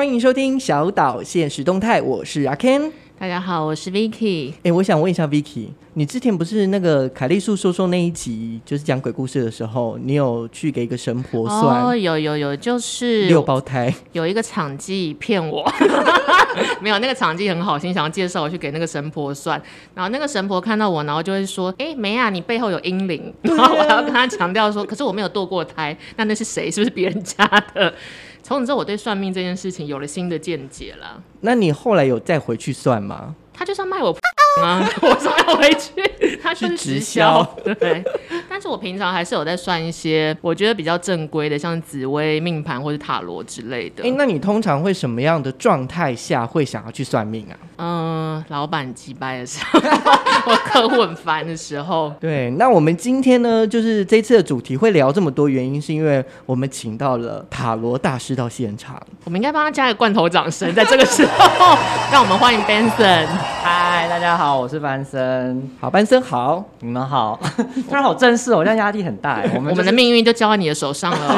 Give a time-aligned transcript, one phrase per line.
[0.00, 2.90] 欢迎收听小岛现实动态，我是阿 Ken。
[3.18, 4.54] 大家好，我是 Vicky。
[4.62, 11.84] 哎，我想问一下 Vicky，你之前不是那个凯丽素说说那一集，就是讲鬼故事的时候，你有去给一个神婆算？
[11.84, 15.70] 哦，有有有，就是六胞胎，有一个场记骗我，
[16.80, 19.62] 没有那个场记很好心，想要介绍我去给那个神婆算，
[19.94, 26.70] 然后那个神婆看到我，然后就会说：“哎，梅啊，你背后有阴灵。”然后我还要跟他强调说：“可是我没有堕过胎，那那是谁？
[26.70, 27.44] 是不是别人家
[27.74, 27.92] 的？”
[28.50, 31.22] 从此之后，我对算命这件事情有了新的见解了。
[31.42, 33.32] 那你后来有再回去算吗？
[33.52, 34.12] 他就是要卖我
[34.62, 34.88] 啊！
[35.02, 37.42] 我说要回去， 他是直销。
[37.78, 38.02] 对，
[38.48, 44.02] 但是我平常还是有在算一些我觉得比较正规的，像紫薇命盘或者塔罗之类的。
[44.04, 47.56] 哎，那你通常会什么样的状态下会想要去算命啊？
[47.78, 49.80] 嗯，老板击败的时候，
[50.46, 52.12] 我客户很烦的时候。
[52.20, 59.00] 对，那我们今天呢，就是这次的主题会聊这么多，原因是因为我们请到了塔罗大师到现场。
[59.24, 61.78] 我们应该帮他加个罐头掌声，在这个时候，
[62.12, 63.26] 让我们欢迎 Benson。
[64.10, 65.70] 嗨，大家好，我是班森。
[65.80, 67.38] 好，班森好，你们好。
[67.88, 69.40] 突然好正式，我现在压力很大。
[69.54, 71.36] 我们、就是、我们的命运就交在你的手上了。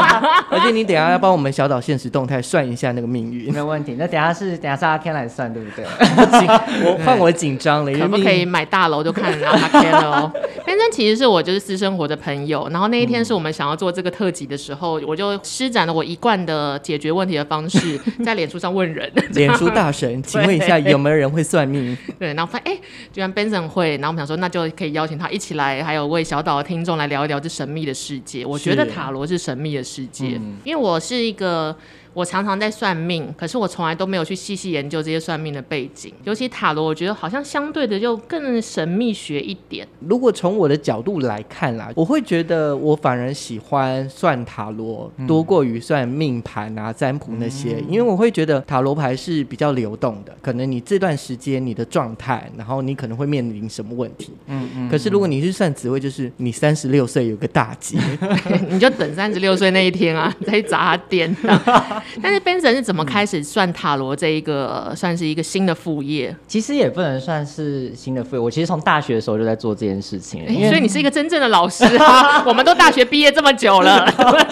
[0.48, 3.96] 而且你等下要帮我们小岛现实动态算一下那个命运，没有问题。
[3.98, 5.84] 那等下是等下是阿 Ken 来算，对不对？
[5.84, 10.32] 我换我紧张了，可不可以买大楼就看阿 Ken 了哦。
[10.66, 19.12] 班森其实是我就是私生活的朋友，然后那一天是我们想要做这个特辑的时候，嗯、我就施展了我一贯的解决问题的方式，在脸书上问人。
[19.34, 21.68] 脸书大神，请问一下有没有人会算？
[21.68, 22.80] 命对，然后发现哎，
[23.12, 28.44] 居然 Benson 会，然后我们想说，那就可以邀请他一起来，还有为小岛的听众来聊一聊这神秘的世界。
[28.44, 31.76] 我觉得塔罗是神秘的世界，嗯、因为我是一个。
[32.14, 39.86] 我常常在算命，可是我从来都没有去细细研究这些算命的背景，尤其塔罗，我觉得好像相对的就更神秘学一点。
[40.00, 54.32] 如果从我的角度来看啦，我会觉得我反而喜欢算塔罗多过于算命盘啊、占卜那些，嗯、因为我会觉得塔罗牌是比较流动的，可能你这段时间你的状态，然后你可能会面临什么问题。
[54.46, 54.88] 嗯嗯。
[54.88, 57.98] 可是如果你是算紫微，就是你三十六岁有个大劫，
[58.70, 61.34] 你就等三十六岁那一天啊，再去砸他店。
[62.22, 66.34] 但是 Benson 是怎么开始算塔罗这一个，嗯、算是一个新的副业？
[66.46, 70.68] 其实也不能算是新的副业，我其实从大学的时候就在做这件事情了。
[70.68, 72.44] 所以你是一个真正的老师啊！
[72.46, 74.06] 我们都大学毕业这么久了，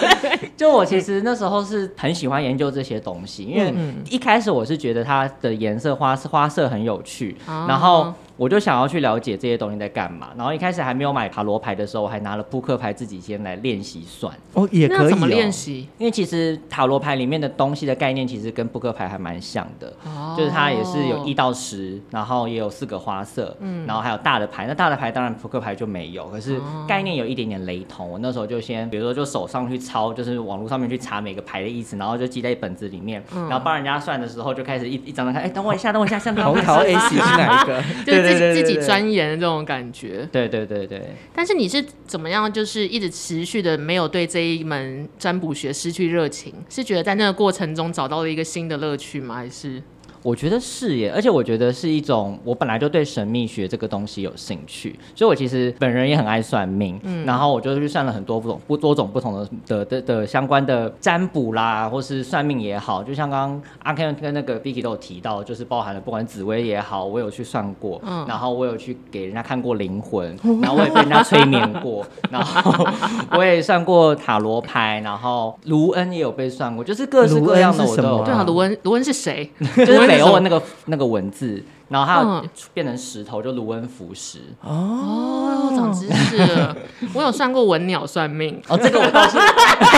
[0.57, 3.73] 就我其实那时候是很喜欢研究这些东西，因为
[4.09, 8.13] 一开始我是觉得它的颜色花花色很有趣，嗯、然后。
[8.35, 14.33] 我就想要去了解这些东西在干嘛，然后一开始还没有买塔罗牌的时候，我还拿了扑克牌自己先来练习算。
[14.53, 15.09] 哦，也可以、哦。
[15.09, 15.87] 怎么练习？
[15.99, 24.65] 因为其实塔罗牌里面的东西的概念其实跟扑克牌还蛮像的，哦、就是它也是有一到十，然后也有四个花色，嗯，然后还有大的牌。
[24.67, 28.09] 那大的牌当然扑克牌就没有，可是概念有一点点雷同。
[28.09, 37.83] 我那时候就先，比如说就手上去抄，就是网络上面去查每个牌的意思，然后就记在本子里面，嗯、然后帮人家算的时候就开始一一张张看，哎，等我一下，等我一下，像红桃 A 喜是 哪一个？
[38.03, 38.22] 对。
[38.23, 41.01] 自己自己钻研的这种感觉，对对对对。
[41.33, 46.53] 但是你是怎么样，就是一直持续的没有对这一门占卜学失去热情？
[46.69, 49.35] 是觉得在那个过程中找到了一个新的乐趣吗？
[49.35, 49.81] 还是？
[50.23, 72.87] 我觉得是耶，而且我觉得是一种，我本来就对神秘学这个东西有兴趣，所以我其实本人也很爱算命，嗯，然后我就去算了很多不同不多种不同的的的的相关的占卜啦，或是算命也好，就像刚刚阿 Ken 跟那个 Vicky 都有提到，就是包含了不管紫薇也好，我有去算过，嗯，然后我有去给人家看过灵魂，然后我也被人家催眠过， 然后
[73.31, 78.23] 我也算过塔罗牌，然后卢恩也有被算过，就是各式各样的我都有。
[78.23, 79.51] 对啊，卢恩卢恩是谁？
[79.75, 80.12] 就是。
[80.13, 82.43] 北欧那个那个文字，然后它
[82.73, 84.39] 变成石头，就卢恩符石。
[84.61, 86.75] 哦，长知识了。
[87.13, 88.61] 我有算过文鸟算命。
[88.67, 89.37] 哦，这个我倒是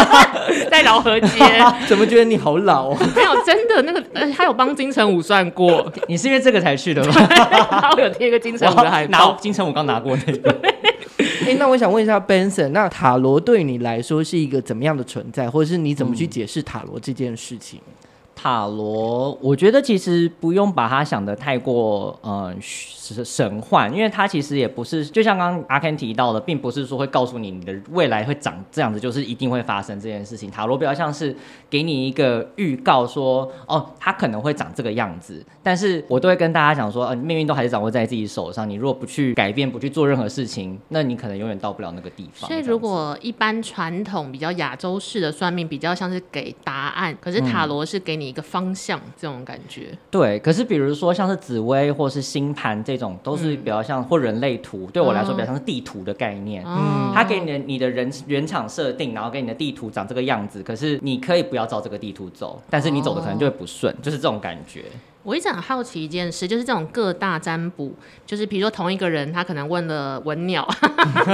[0.70, 1.28] 在饶河街。
[1.88, 2.92] 怎么觉得你好老？
[2.92, 4.02] 没有，真的那个，
[4.34, 5.92] 他有帮金城武算过。
[6.08, 7.14] 你是因为这个才去的吗？
[7.96, 9.32] 我有贴一个金城武的海报。
[9.32, 10.52] 拿金城武刚拿过那个。
[11.46, 17.80] 哎、欸，那我想问一下 Benson，那塔罗对你来说是一个怎么样的存在，或者是你怎么去解释塔罗这件事情？
[18.46, 22.56] 塔罗，我觉得其实不用把它想的太过，呃。
[22.62, 30.50] 神神幻，因为它其实也不是，就像刚刚阿 Ken 提到的，并不是说会告诉你你的未来会长这样子，就是一定会发生这件事情。
[30.50, 31.36] 塔罗比较像是
[31.76, 35.46] 给你一个预告说，哦，它可能会长这个样子。
[35.62, 38.70] 但是我都会跟大家讲说，呃，命运都还是掌握在自己手上。
[38.70, 42.48] 你如果不去改变，不去做任何事情，那你可能永远到不了那个地方。
[42.48, 49.90] 所以，如果一般传统比较亚洲式的算命，比较像是给答案，可是塔罗是给你一个方向，这种感觉。
[50.10, 56.64] 对，可是比如说像是紫薇或是星盘这种，都是比较像、嗯、或人类图，对我来说比较像是地图的概念。
[56.66, 64.86] 嗯，它给你的你的人原厂设定，然后给你的地图长这个样子，可是你可以不要照这个地图走，但是你走的可能就会不顺，就是这种感觉。
[65.24, 67.92] 我一直很好奇一件事，就是这种各大占卜，
[68.28, 70.64] 就是比如说同一个人，他可能问了文鸟，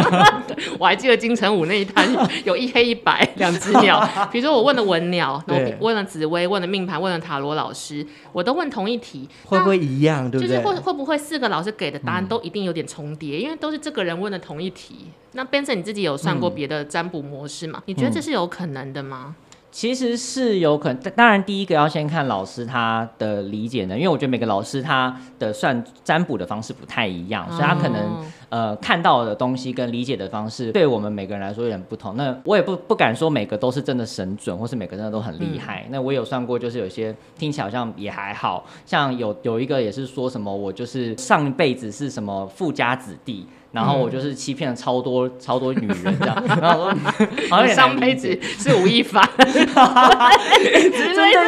[0.80, 2.08] 我还记得金城武那一摊
[2.46, 4.02] 有一黑一白两只鸟。
[4.32, 10.32] 比如说我问了文鸟，然后问了紫薇，问了命盘，问了塔罗老师，我都问同一题，会不会一样？
[10.32, 10.56] 对不对？
[10.56, 13.40] 就是会会不会四个老师给的答案都一定有点重叠？
[13.40, 15.08] 嗯、因为都是这个人问的同一题。
[15.34, 17.80] 那 Benson 你自己有算过别的占卜模式吗？
[17.80, 19.36] 嗯、你觉得这是有可能的吗？
[19.72, 32.18] 其实是有可能，当然第一个要先看老师他的理解呢，因为我觉得每个老师他的算占卜的方式不太一样，所以他可能呃看到的东西跟理解的方式对我们每个人来说有点不同。
[32.18, 35.86] 那我也不不敢说每个都是真的神准，或是每个真的都很厉害。
[35.90, 43.48] 那我有算过，就是有些听起来好像也还好，像有有一个也是说什么我就是上一辈子是什么富家子弟。
[43.72, 46.98] 然后我就是欺骗了超多、嗯、超多女人这样，然后说
[47.50, 49.72] 好像上辈子是吴亦凡， 真的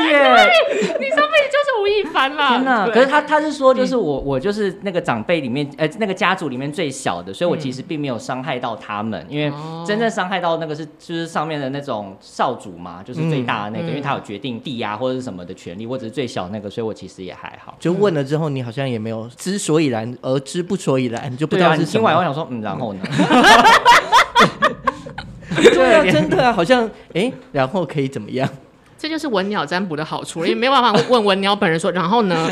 [0.07, 0.49] 耶，
[0.99, 2.49] 你上辈子就是吴亦凡啦。
[2.49, 2.87] 天哪！
[2.87, 9.51] 可是他他是说，就是我我就是那个长辈里面，呃，那个家族里面最小的，所以我其实并没有伤害到他们，因为
[9.85, 17.75] 真正伤害到那个是就是上面的那种少主嘛，就是最大的那个，因为他有决定地呀或者是什么的权利，或者是最小那个，所以我其实也还好。
[17.79, 22.12] 就问了之后，你好像也没有知所以然而知不所以然，你就不知道是什么。
[22.17, 23.01] 我想说，嗯，然后呢？
[25.55, 28.47] 对 啊，真的啊，好像，哎，然后可以怎么样？
[29.03, 32.49] 这就是文鸟占卜的好处，因为没办法问文鸟本人说，然后呢？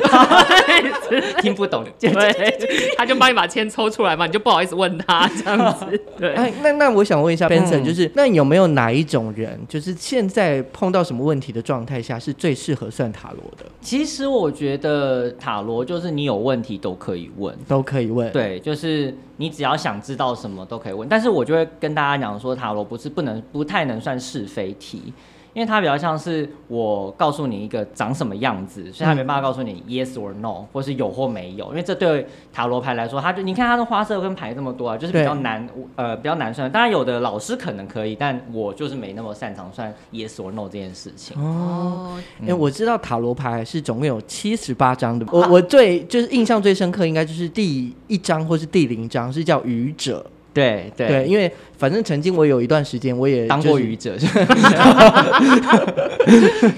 [1.39, 5.85] 听不懂， 对，他就帮你把签抽出来嘛，你就不好意思问他这样子。
[6.19, 13.63] 对，哎，那那我想问一下 Benson，就是、嗯、那有没有哪一种人，就是现在碰到什么问题的状态下，是最适合算塔罗的？
[13.79, 18.29] 其实我觉得塔罗就是你有问题都可以问，都可以问。
[18.33, 25.13] 对，就是你只要想知道什么都可以问，但是我就会跟大家讲说，塔罗不是不能不太能算是非题。
[25.53, 31.67] 因为它比较像是我告诉你一个长什么样子，所以它没办法告诉你 yes or no，或是有或没有。
[31.69, 36.71] 因为这对塔罗牌来说，它就你看它的花色跟牌这么多啊，就是比较难，呃，比较难算。
[36.71, 41.37] 当然有的老师可能可以，但我就是没那么擅长算 yes or no 这件事情。
[41.37, 50.25] 哦，因为、嗯欸、我知道塔罗牌是总共有七十八张的，我我最就是印象最深刻，应该就是第一张或是第零张是叫愚者。
[50.53, 54.17] 对对，对，因为反正曾经我有一段时间我也、就是、当过愚者，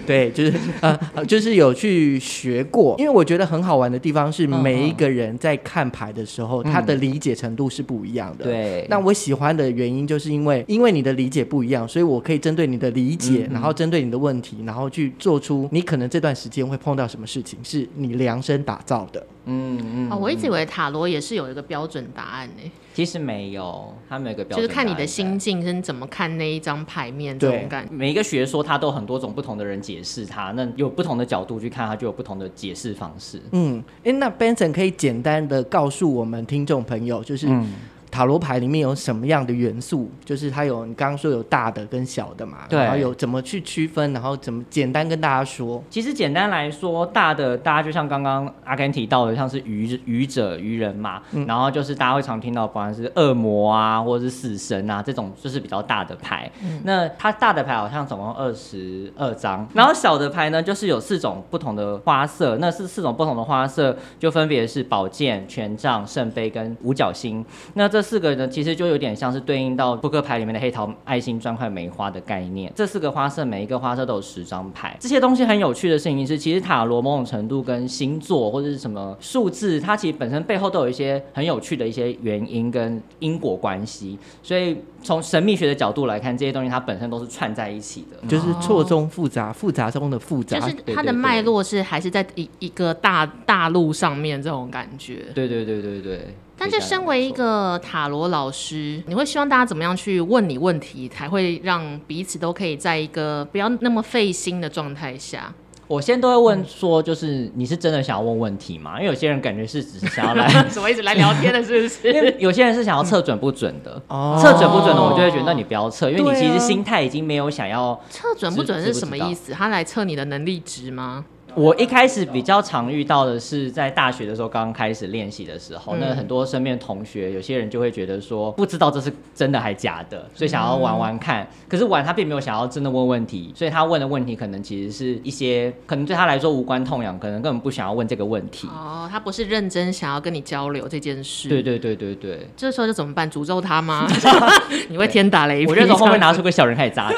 [0.06, 8.46] 对，就是呃就是有去学过，因为我觉得很好玩的地方是每一个人在看牌的时候，嗯、他的理解程度是不一样的。
[8.46, 19.26] 对，那我喜欢的原因就是因为因为你的理解不一样，所以我可以针对你的理解，嗯、然后针对你的问题，然后去做出你可能这段时间会碰到什么事情，是你量身打造的。
[19.46, 22.72] 嗯嗯，哦，我一直以为塔罗也是有一个标准答案呢。
[22.94, 27.94] 其实没有，它没有一个标准，就是看你的心境跟怎么看那一张牌面这种感觉。
[27.94, 33.42] 每一个学说它都很多种不同的人解释它，那有不同的角度去看它，就有不同的解释方式。
[33.52, 37.48] 嗯，哎，那 Benson 可以简单的告诉我们听众朋友，就是。
[37.50, 37.74] 嗯
[38.14, 40.08] 塔罗牌里面有什么样的元素？
[40.24, 45.84] 就是它有你刚刚说有大的跟小的嘛，对，然后有怎么去区分，然后怎么简单跟大家说。
[45.90, 56.52] 其实简单来说，大的大家就像刚刚阿甘提到的，像是愚愚者、愚人嘛，嗯、然后就是大家会常听到，不管是恶魔啊，或者是死神啊这种，就是比较大的牌。
[56.64, 62.58] 嗯、那它大的牌好像总共二十二张，然后小的牌呢，就是有四种不同的花色。
[62.60, 67.44] 那是四种不同的花色，就分别是宝剑、权杖、圣杯跟五角星。
[67.74, 72.72] 那这四个呢，其实就有点像是对应到扑克牌里面的黑桃、爱心、砖块、梅花的概念。
[72.76, 74.96] 这四个花色，每一个花色都有十张牌。
[75.00, 84.20] 这些东西很有趣的事情是，其实塔罗某种程度跟星座或者是什么数字，它其实本身背后都有一些很有趣的一些原因跟因果关系。
[84.42, 90.60] 所以从神秘学的角度来看，这些东西它本身都是串在一起的，就是错综复杂，复杂中的复杂。
[90.60, 95.26] 就是它的脉络是还是在一一个大大陆上面这种感觉。
[95.34, 96.28] 对对对对对。
[96.72, 105.54] 但是，身为一个塔罗老师，你会希望大家怎么样去问你问题，才会让彼此都可以在一个不要那么费心的状态下？
[105.88, 108.94] 我先都会问说，就是你是真的想要问问题吗？
[108.96, 112.08] 因为有些人感觉是只是想要来 什么一直来聊天的，是不是？
[112.12, 119.52] 因为有些人是想要测准不准的，哦，测准不准的，我就会觉得那你不要测，因为你其实心态已经没有想要测准不准是什么意思？
[119.52, 121.26] 他来测你的能力值吗？
[121.56, 131.44] 我一开始比较常遇到的是在大学的时候刚刚开始练习的时候，嗯、那很多身边同学有些人就会觉得说不知道这是真的还假的，所以想要玩玩看。
[131.44, 138.68] 嗯、可是玩他并没有想要真的问问题，所以他问的问题可能其实是一些可能对他来说无关痛痒，可能根本不想要问这个问题。
[138.68, 141.50] 哦，他不是认真想要跟你交流这件事。
[141.50, 142.48] 对对对对对。
[142.58, 143.30] 这时候就怎么办？
[143.30, 144.08] 诅咒他吗？
[144.90, 145.72] 你会天打雷劈？
[145.72, 147.18] 我就从后面拿出个小人开始砸着。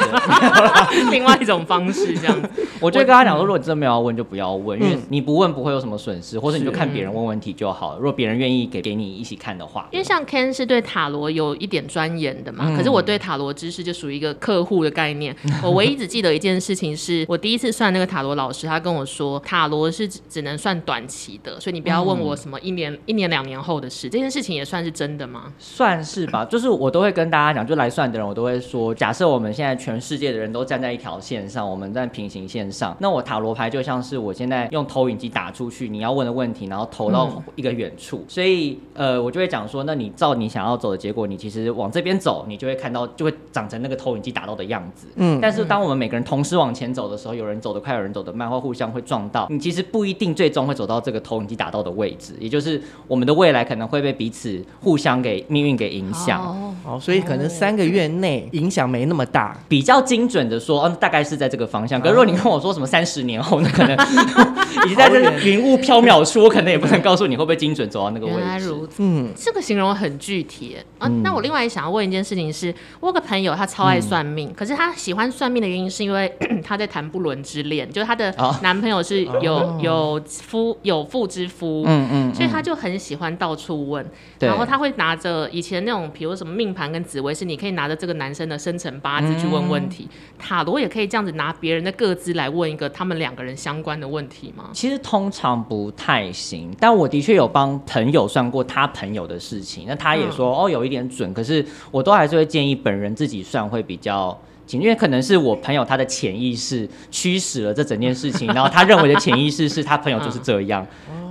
[1.12, 2.50] 另外一种方式这样子。
[2.80, 7.98] 我就跟他讲说，如果你真的没有要问，就不要问，因为你不问不会有什么损失，或者你就看别人问问题就好了。
[7.98, 15.36] 如果别人愿意给给你一起看的话，因为像 Ken 是对塔罗有一点钻研的嘛，可是我对塔罗知识就属于一个客户的概念。
[15.64, 24.10] 我唯一只记得一件事情是，我第一次算那个塔罗老师，他跟我说，塔罗是只能算短期的，所以你不要问我什么一年、一年、两年后的事。
[24.10, 25.54] 这件事情也算是真的吗？
[25.60, 45.08] 算是吧，就是我都会跟大家讲，就来算的人，我都会说，假设我们现在全世界的人都站在一条线上，我们在平行线上，那我塔罗牌就像是我现在用投影机打出去，你要问的问题，然后投到一个远处，嗯、所以呃，我就会讲说，那你照你想要走的结果，你其实往这边走，你就会看到，就会长成那个投影机打到的样子。
[45.16, 56.76] 嗯，但是当我们每个人同时往前走的时候，有人走得快，有人走得慢，或互相会撞到，你其实不一定最终会走到这个投影机打到的位置，也就是我们的未来可能会被彼此互相给命运给影响。
[56.86, 62.00] 哦，所以可能三个月内影响没那么大，比较精准的说，嗯，大概是在这个方向。
[62.00, 63.98] 可是如果你跟我说什么三十年后，那可能
[64.86, 68.40] 已经在这云雾缥缈处，我可能也不能告诉你会不会精准走到那个位置。
[68.40, 71.08] 原来如此，嗯，这个形容很具体啊。
[71.24, 76.32] 那我另外也想要问一件事情是，我有个朋友他超爱算命，可是他喜欢算命的原因是因为
[76.64, 84.06] 他在谈不伦之恋，就是他的男朋友是有有夫有妇之夫，嗯嗯，所以他就很喜欢到处问，
[84.40, 90.08] 然后他会拿着以前那种，比如什么命盘跟紫微，是你可以拿着这个男生的生辰八字去问问题，
[90.38, 94.70] 塔罗也可以这样子拿别人的个资来问一个他们两个人相关的问题吗？
[94.74, 104.38] 其实通常不太行，但我的确有帮朋友算过他朋友的事情，那他也说、嗯、哦有一点准，可是我都还是会建议本人自己算会比较。
[104.72, 110.84] 因为可能是我朋友他的潜意识驱使了这整件事情，然后他认为的潜意识是他朋友就是这样。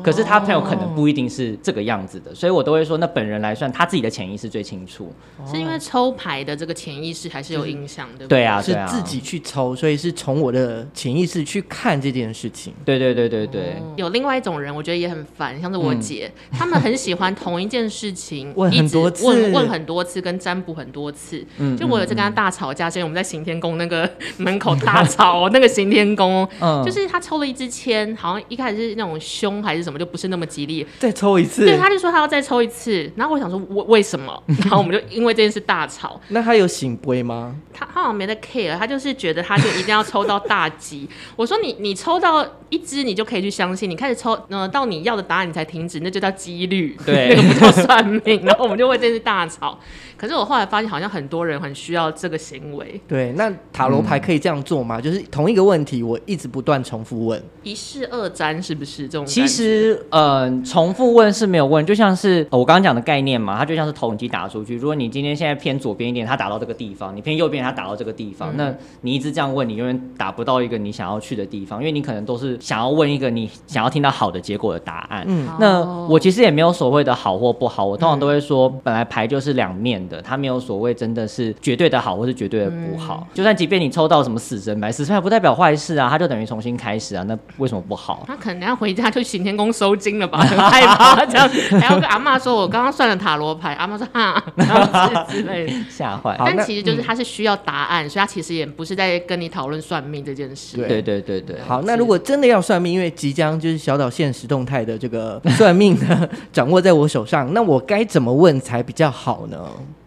[0.04, 5.10] 可是他朋友可能不一定是这个样子的，所以我都会说，那本人来算，他自己的潜意识最清楚。
[5.50, 8.26] 是因为抽牌的这个潜意识还是有影响的？
[8.26, 12.74] 对啊，是自己去抽，所以是从我的潜意识去看这件事情。
[12.84, 13.76] 对对对对对。
[13.96, 21.44] 有另外一种人，我觉得也很烦，像是我姐，他们很喜欢同一件事情问很多次，问问很多次，跟占卜很多次。
[21.56, 21.76] 嗯。
[21.76, 26.46] 就我有次跟他大吵架，所以我们在行天宫那个门口大吵， 那个行天宫，
[26.84, 29.93] 就是他抽了一支签，好像一开始是那种凶还是什么。
[29.98, 31.64] 就不是那么吉利，再抽一次。
[31.64, 34.42] 对，他就说他要再抽一次，然后我想说，为为什么？
[34.46, 36.20] 然后我们就因为这件事大吵。
[36.28, 37.54] 那他有醒杯吗？
[37.72, 41.08] 他他好像没得 care，他就是觉得他就一定要抽到大吉。
[41.36, 43.88] 我说你你抽到一支，你就可以去相信。
[43.88, 48.44] 你开始抽，呃，到你要的答案你才停止，那就叫几率，对， 那个不叫算命。
[48.44, 49.78] 然后我们就为这件事大吵。
[50.16, 53.00] 可是我后来发现，好像很多人很需要这个行为。
[53.06, 54.98] 对，那塔罗牌可以这样做吗？
[54.98, 59.26] 嗯、就是同一个问题，我一直不断重复问，一试二占，是不是这种？
[59.26, 64.76] 其实，呃，重复问是没有问，就像是我刚刚讲的概念嘛，它就像是投影机打出去。
[64.76, 68.50] 如果你今天现在偏左边一点，它打到这个地方；你偏右边，它打到这个地方。
[68.52, 75.24] 嗯、那你一直这样问，你永远打不到一个你想要去的地方，因为你可能都是想要问一个你想要听到好的结果的答案。
[75.26, 80.94] 嗯，那我其实也没有所谓的好或不好，我通常都会说，本来牌就是两面的，它没有所谓。
[80.94, 83.26] 真的是绝对的好，或是绝对的不好。
[83.28, 87.24] 嗯、就算即便你抽到什么死神牌，死神牌不代表坏事啊，它就等于重新开始啊。
[87.24, 88.22] 那为什么不好？
[88.28, 91.48] 他可能要回家去行天宫收惊了吧，很 害怕这样，
[91.80, 96.36] 还要跟阿妈说，我刚刚算了塔罗牌，阿妈说哈，然 后之类的，吓坏。
[96.38, 100.76] 但其实就是他是需要答案，嗯、所以他其实也不是在跟你讨论算命这件事。
[100.76, 101.58] 对对对对。
[101.66, 109.58] 好，那如果真的要算命，因为即将就是小岛现实动态的这个算命呢，掌握在我手上，那我该怎么问才比较好呢？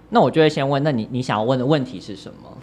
[0.09, 2.57] 那我就会先问，那你你想要问的问题是什么？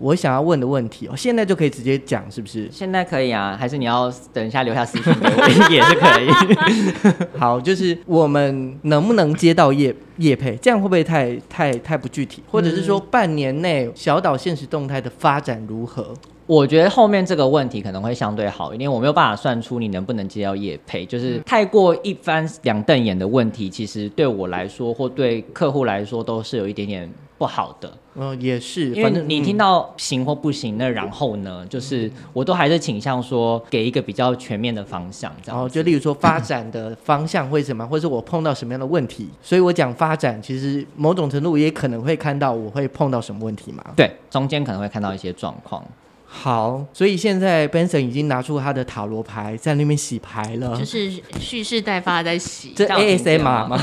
[0.00, 2.68] 我想要问的问题哦，现在就可以直接讲，是不是？
[2.70, 7.28] 现在可以啊，还是你要等一下留下私信给我也是可以。
[7.36, 10.54] 好，就是我们能不能接到叶叶配？
[10.62, 12.44] 这样会不会太太太不具体？
[12.48, 16.14] 或者是说半年内小岛现实动态的发展如何？
[16.48, 27.92] 我觉得后面这个问题可能会相对好一点，我没有办法算出你能不能接到业配，就是太过一翻两瞪眼的问题，其实对我来说或对客户来说都是有一点点不好的。
[28.14, 35.56] 嗯、呃，也是，因为你听到行或不行，那然后呢，就是我都还是倾向说给一个比较全面的方向，这样。
[35.56, 43.84] 然后就例如说发展的方向会什么，或者是我碰到什么样的问题，所以我讲发展，其实某种程度也可能会看到我会碰到什么问题嘛。
[43.94, 45.84] 对，中间可能会看到一些状况。
[46.30, 52.74] 好，所以现在 Benson 已经拿出他的塔罗牌在那边洗牌了，就是蓄势待发在洗。
[52.76, 53.82] 这 ASMR 吗？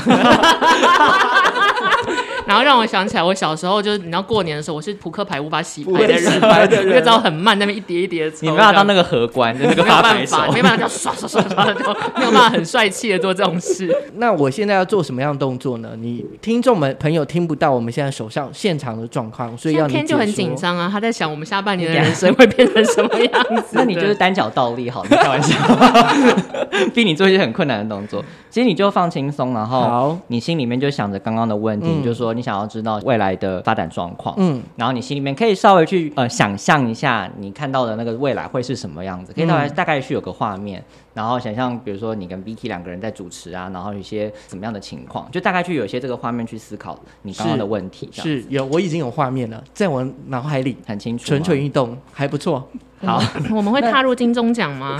[2.46, 6.40] 然后让我想起来，我小时候就是你知道过年的时候，我是扑克牌无法洗牌的人，
[6.88, 8.36] 我就知道很慢，那边一叠一叠的。
[8.40, 11.82] 你没办法当那个荷官，就那个发牌手，没办法，叫刷刷刷刷的，就
[12.16, 13.94] 没有办法很帅气的做这种事。
[14.16, 15.90] 那我现在要做什么样的动作呢？
[15.98, 23.70] 你听众们朋友听不到我们现在手上现场的状况，所以要你天就很紧张啊，他在想我们下半年的人生会变成什么样子。
[23.76, 25.56] 那你就是单脚倒立，好，你开玩笑，
[26.94, 28.24] 逼你做一些很困难的动作。
[28.56, 40.82] 其实你就放轻松，然后你心里面就想着刚刚的问题，就是说你想要知道未来的发展状况，嗯，然后你心里面可以稍微去呃想象一下你看到的那个未来会是什么样子，可以大概大概去有个画面，
[41.12, 52.66] 然后想象比如说你跟 Vicky 两个人在主持啊，然后有一些怎么样的情况，就大概去有一些这个画面去思考你刚刚的问题，是有我已经有画面了，在我脑海里很清楚，蠢蠢欲动，还不错。
[53.04, 53.22] 好，
[53.54, 54.98] 我们会踏入金钟奖吗？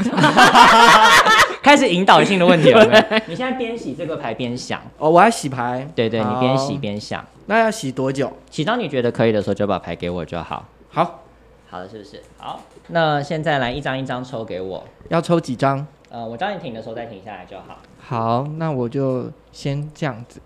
[1.66, 2.84] 开始引导性的问题了。
[3.26, 5.84] 你现在边洗这个牌边想哦，我要洗牌。
[5.96, 7.26] 对对，你边洗边想。
[7.46, 8.32] 那要洗多久？
[8.52, 10.64] 洗到你觉得可以的时候，就把牌给我就好。
[10.90, 11.24] 好，
[11.68, 12.22] 好了，是不是？
[12.36, 14.84] 好，那现在来一张一张抽给我。
[15.08, 15.84] 要抽几张？
[16.08, 17.78] 呃，我叫你停的时候再停下来就好。
[17.98, 20.40] 好，那我就先这样子。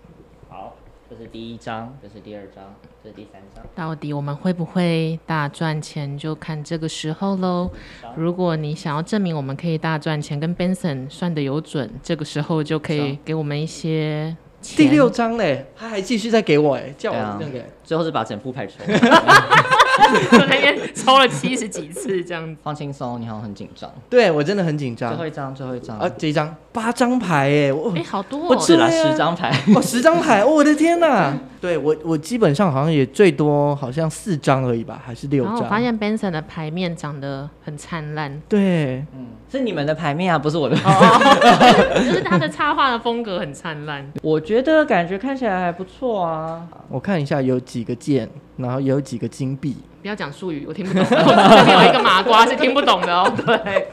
[1.11, 2.63] 好，这是第一张，这是第二张。
[3.03, 7.69] 这是第三张，到底我们会不会大赚钱，就看这个时候喽。
[8.15, 14.35] 如果你想要证明我们可以大赚钱，跟 Benson 算的有准，这个时候就可以给我们一些。
[14.61, 18.75] 第六张嘞，他还继续再给我哎，叫我那个，最后是把整副牌抽。
[18.87, 23.91] 我那天抽了七十几次这样子，放轻松，你好像很紧张。
[24.07, 25.09] 对我真的很紧张。
[25.09, 31.33] 最后一张，最后一张啊，这一张八张牌哎，哎好多，不止了十张牌，哦十张牌，我的天哪！
[31.61, 35.57] 对我我基本上好像也最多好像四张而已吧，还是六张。
[35.57, 38.41] 我发现 Benson 的牌面长得很灿烂。
[38.49, 40.75] 对，嗯，是你们的牌面啊，不是我的。
[42.03, 44.03] 就是他的插画的风格很灿烂。
[44.23, 46.65] 我觉得感觉看起来还不错啊。
[46.89, 49.75] 我看一下有几个剑，然后有几个金币。
[50.01, 51.03] 不要讲术语，我听不懂。
[51.05, 53.31] 我这边有一个麻瓜是听不懂的哦。
[53.45, 53.87] 对，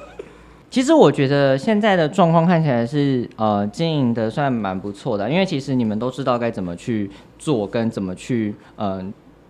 [0.71, 9.05] 其实我觉得现在的状况看起来是呃经营的算蛮不错的，因为其实你们都知道该怎么去做，跟怎么去嗯、呃、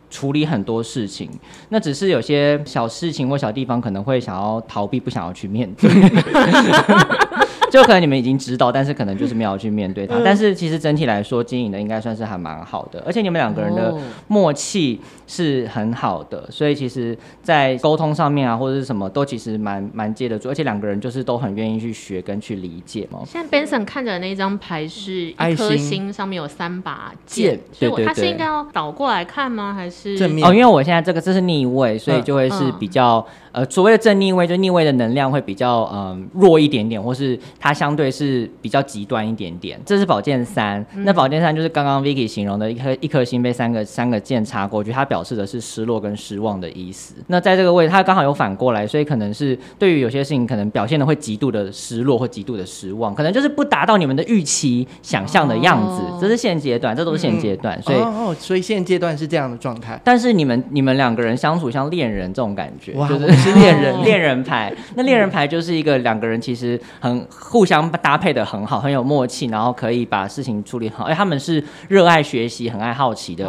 [0.08, 1.28] 处理很多事情。
[1.70, 5.90] 那只是有些小事情或小地方可能会想要逃避，不想要去面对。
[7.70, 10.20] 就可能你们已经知道，但是可能就是没有去面对它。
[10.24, 13.94] 但是其实整体来说，经营的应该算是还蛮好的，而且你们两个人的
[14.26, 23.20] 默契是很好的，所以其实，在沟通上面啊，或者是什么都其实蛮蛮接得住，而且两个人就是都很愿意去学跟去理解嘛。
[23.26, 29.74] 现在 Benson 看着的那张牌是一颗星，上面有三把剑，对，他是应该要倒过来看吗？
[29.74, 30.46] 还是正面？
[30.46, 33.26] 哦，因为我现在这个这是逆位，所以就会是比较。
[33.58, 39.80] 呃，所谓的正逆位，就逆位的能量会比较嗯、呃、弱一点点，或是它相对是比较极端一点点。
[39.84, 47.16] 这是宝剑三，嗯、那宝剑三就是刚刚 Vicky 形容的一颗一颗星被三个三个剑插过去，它表示的是失落跟失望的意思。
[47.26, 56.02] 那在这个位置，它刚好有反过来，所以可能是对于有些事情可能表现的会极度的失落或极度的失望，可能就是不达到你们的预期想象的样子。
[56.02, 60.00] 哦、这是现阶段，这都是现阶段，嗯、所以哦，所以现阶段是这样的状态。
[60.04, 63.47] 但是你们你们两个人相处像恋人这种感觉，哇就是。
[63.48, 64.72] 是恋人， 恋人牌。
[64.94, 71.04] 那恋人牌就是一个两个人其实很互相搭配的很好，很有默契，然后可以把事情处理好。
[71.04, 73.44] 哎，他们是热爱学习、很爱好奇的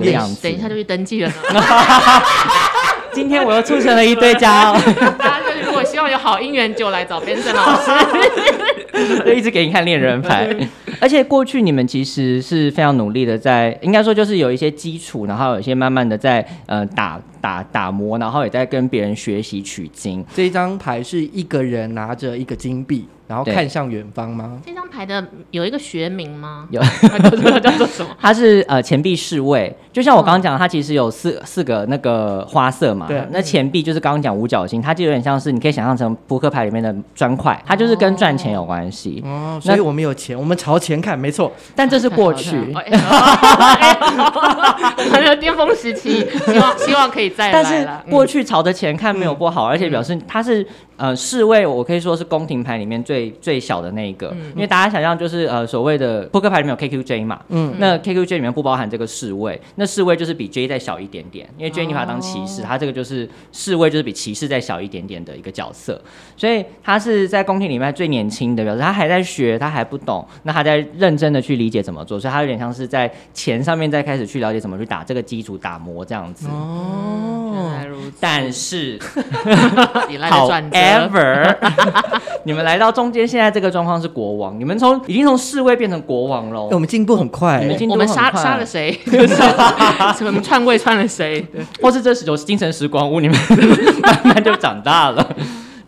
[0.00, 0.42] 一个样子。
[0.42, 1.62] 等一下就去登记了呢。
[3.12, 4.80] 今天我又促成了一对家哦。
[5.16, 7.90] 大家就是如果希望有好姻缘，就来找 Benson 老师。
[9.26, 10.54] 就一直给你看恋人牌。
[11.00, 20.24] 而且过去你们其实是非常努力的在，在应该说就是有一些基础，然后有一些慢慢的在呃打打打磨，然后也在跟别人学习取经。
[20.34, 23.06] 这一张牌是一个人拿着一个金币。
[23.26, 24.60] 然后看向远方吗？
[24.66, 26.68] 这张牌的有一个学名吗？
[26.70, 26.78] 有，
[27.58, 28.14] 叫做什么？
[28.20, 33.06] 它是呃钱币侍卫，就像我刚刚讲，它其实有四四个那个花色嘛。
[33.06, 39.22] 对，那钱币就是刚刚讲五角星，它就有点像是你可以想象成扑克牌里面的砖块，它就是跟赚钱有关系。
[39.24, 41.52] 哦，所以我们有钱，我们朝前看，没错。
[41.76, 42.74] 但这是过去，
[45.12, 47.52] 很有巅峰时期，希望希望可以再来。
[47.52, 50.66] 但是过去朝着前看没有不好，而且表示它是。
[50.96, 66.00] 呃，侍卫我可以说是宫廷牌里面最最小的那一个，嗯、因为大家想象就是呃所谓的扑克牌里面有 KQJ 嘛，嗯，那 KQJ 里面不包含这个侍卫，那侍卫就是比 J 再小一点点，因为 J 你把它当骑士，它、哦、这个就是侍卫就是比骑士再小一点点的一个角色，
[66.36, 76.46] 所以他是在宫廷里面最年轻的，表示他还在学，他还不懂，那他在认真的去理解怎么做，所以他有点像是在钱上面再开始去了解怎么去打这个基础打磨这样子。
[76.48, 77.43] 哦。
[78.20, 78.98] 但是，
[80.08, 81.56] However，
[82.44, 86.62] 你们来到中间，现在这个状况是国王，你们从已经从侍卫变成国王了。
[86.70, 88.14] 我们进步很快，你们进步很快。
[88.14, 88.98] 我们杀杀了谁？
[90.26, 91.46] 我们篡位篡了谁？
[91.80, 93.38] 或是这有精神时光屋，你们
[94.02, 95.26] 慢慢就长大了。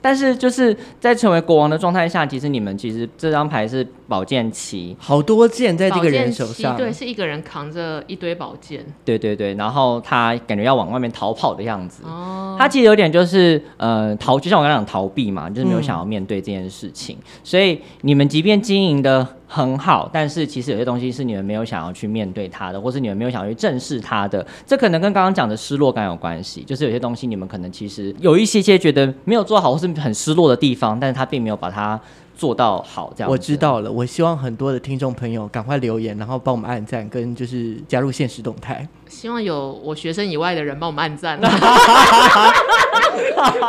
[0.00, 19.26] 但是就是在成为国王的状态下，其实你们其实这张牌是宝剑七，好多剑在这个人手上，对，是一个人扛着一堆宝剑，对对对，然后他感觉要往外面逃跑的样子，哦，他其实有点就是呃逃，就像我刚刚讲逃避嘛，就是没有想要面对这件事情，嗯、所以你们即便经营的。
[19.46, 24.44] 很好，但是其实有些东西是你们没有想要去面对它的，或是你们没有想要去正视它的。
[24.66, 31.98] 这可能跟刚刚讲的失落感有关系，就是有些东西你们可能其实有一些些觉得没有做好，或是很失落的地方，但是他并没有把它
[32.36, 33.12] 做到好。
[33.16, 38.86] 这样我知道了，我希望很多的听众朋友赶快留言，然后帮我们按赞，跟就是加入现实动态。
[39.18, 41.40] 希望有我学生以外的人帮我们按赞。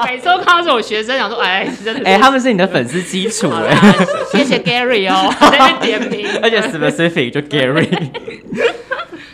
[0.06, 3.74] 每次都看到是我学生，想说，哎，真的，哎，他们是你的粉丝基础，哎，
[4.30, 7.88] 谢谢 Gary 哦， 在那点名，而且 specific 就 Gary。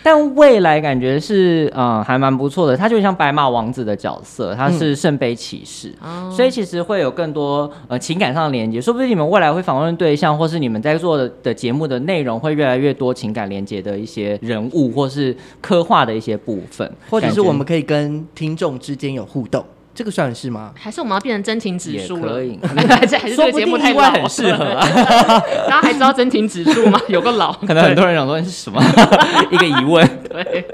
[0.04, 2.76] 但未来感觉是，嗯，还蛮不错的。
[2.76, 8.82] 他就像白马王子的角色，他是圣杯骑士，嗯、所以其实会有更多呃情感上的连接。
[8.82, 19.64] 说不定你们未来会访问对象，或是你们在做的的节目的内容会越来越多情感连接的一些人物，或是刻画的一些部分，或者是我们可以跟听众之间有互动。
[19.96, 20.72] 这个算是吗？
[20.76, 22.34] 还是我们要变成真情指数了？
[22.34, 24.86] 可以， 还是还是这个节目太老，很适合啊。
[25.70, 27.00] 大家还知道真情指数吗？
[27.08, 28.82] 有个老，可能很多人想说是什么
[29.52, 30.08] 一个疑问。
[30.30, 30.66] 对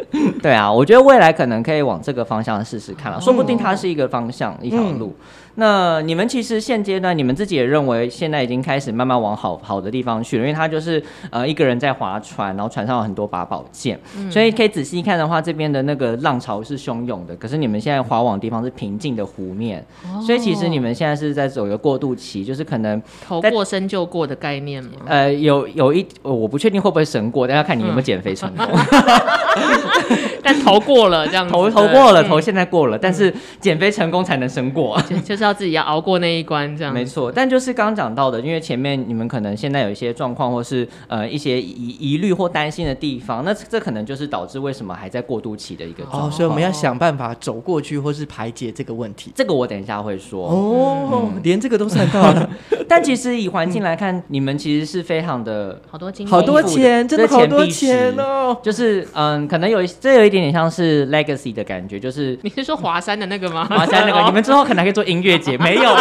[0.41, 5.15] 对啊，我觉得未来可能可以往这个方向试试看了，哦、说不定它是一个方向，一条路。
[5.19, 5.25] 嗯
[5.59, 24.91] 那你们其实现阶段，你们自己也认为现在已经开始慢慢往好好的地方去了，因为他就是呃一个人在划船，然后船上有很多把宝剑，嗯、所以可以仔细看的话，这边的那个浪潮是汹涌的，可是你们现在划往的地方是平静的湖面，哦、所以其实你们现在是在走一个过渡期，就是可能头过身就过的概念吗？
[25.07, 28.65] 呃，有有一我不确定会不会神过，但要看你有没有减肥成功。
[28.65, 30.18] 嗯
[30.49, 37.31] 但头过了，这样子头头过了，头现在过了，但是减肥成功才能升过，就是要自己要熬过那一关，这样没错。
[37.31, 46.27] 但就是刚刚讲到的，因为前面你们可能现在有一些状况，或是呃一些疑疑虑或担心的地方，那这可能就是导致为什么还在过渡期的一个状况。
[46.29, 49.31] 哦，所以我们要想办法走过去，或是排解这个问题。
[49.35, 50.47] 这个我等一下会说。
[50.49, 52.49] 哦，连这个都算到了。
[52.89, 58.57] 但其实以环境来看，你们其实是非常的好多金好多钱，真的好多钱哦。
[58.63, 63.65] 就是嗯，可能有这有一点点像是 legacy 的感觉，就是你是说华山的那个吗？
[63.69, 65.95] 华山那个， 你们之后可能还可以做音乐节，没有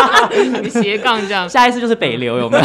[0.70, 2.64] 斜杠这样， 下一次就是北流有没有？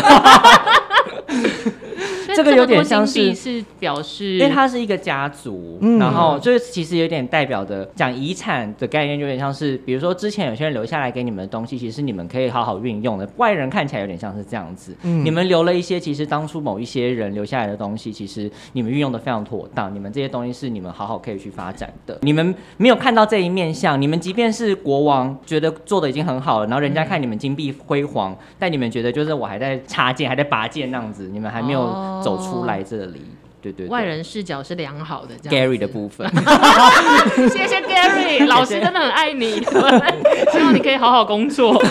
[2.43, 13.29] 这个有点像是是表示，因为它是一个家族，嗯、然后就是其实有点代表的讲遗产的概念，有点像是，比如说之前有些人留下来给你们的东西，其实你们可以好好运用的。
[13.35, 19.93] 外人看起来有点像是这样子，嗯、你们留了一些，其实当初某一些人留下来的东西，其实你们运用的非常妥当。
[19.93, 22.17] 你们这些东西是你们好好可以去发展的。
[22.21, 32.28] 你们没有看到这一面相，你们即便是国王，觉得做的已经很好了，然后人家看你们金碧辉煌，嗯、但你们觉得就是我还在插剑，还在拔剑那样子，你们还没有走。
[32.37, 33.21] 走出来这里，
[33.61, 35.35] 对对，外人视角是良好的。
[35.49, 36.27] Gary 的部分，
[37.49, 39.61] 谢谢 Gary 老师，真的很爱你，
[40.51, 41.81] 希望你可以好好工作。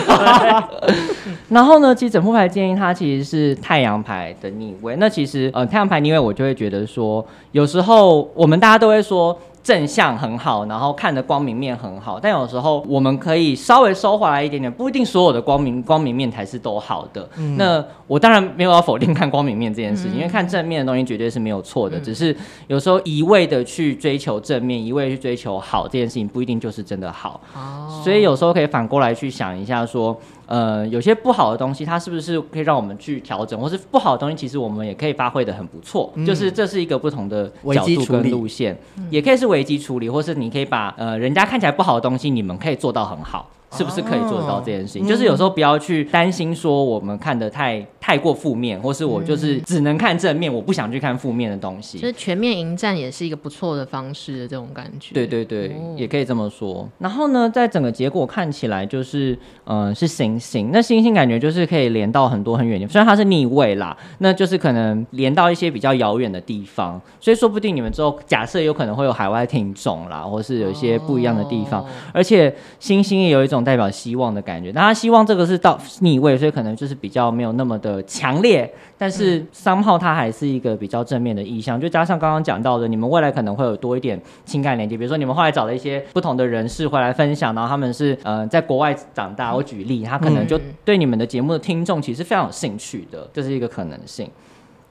[1.49, 4.95] 然后呢，其实整副牌建议它其实是太阳牌的逆位。
[4.97, 9.37] 那其实呃，太阳牌逆位，我就会觉得说，有时候我们大家都会说。
[9.69, 17.29] 正向很好，然后看的光明面很好，但有时候我们可以稍微收回来一点点，不一定所有的光明光明面才是都好的。
[17.37, 27.39] 嗯、那我当然没有要否定看光明面这件事情，嗯、因为看正面的东西绝对是没有错的，嗯、只是有时候一味的去追求正面，一味去追求好这件事情，不一定就是真的好。
[27.53, 30.19] 哦、所以有时候可以反过来去想一下说。
[30.49, 36.11] 呃，有些不好的东西，它是不是可以让我们去调整，或是不好的东西，其实我们也可以发挥的很不错。
[36.15, 38.75] 嗯、就是这是一个不同的角度跟路线，
[39.11, 43.47] 也可以是危机处理，或是你可以把呃人家看起来不好的东西，你们可以做到很好。
[43.71, 45.05] 是不是可以做得到这件事情？
[45.05, 51.99] 哦、就是有时候不要去担心说我们看得太太过负面，或是我就是只能看正面，我不想去看负面的东西。
[51.99, 55.13] 就是全面迎战也是一个不错的方式的这种感觉。
[55.13, 56.89] 对对对，哦、也可以这么说。
[56.97, 60.71] 然后呢，在整个结果看起来就是，嗯、呃，是星星。
[60.73, 66.99] 那星星感觉就是可以连到很多很远的，虽然它是逆位啦，那就是可能连到一些比较遥远的地方。
[67.19, 71.83] 所以说不定你们之后假设有可能会有海外听众啦，或是有一些不一样的地方。
[71.83, 73.59] 哦、而且星星也有一种。
[73.59, 74.71] 种代表希望的感觉。
[74.71, 78.71] 那他希望这个是到逆位，所以可能就是比较没有那么的强烈。
[78.97, 84.97] 但是三号它还是一个比较正面的意向，就加上刚刚讲到的，你们未来可能会有多一点情感连接。
[84.97, 89.55] 比如说你们后来找了一些不同的人士回来分享，然后他们是呃在国外长大。
[89.55, 94.29] 我举例，他可能就对你们的节目的听众其实非常有兴趣的，这是一个可能性。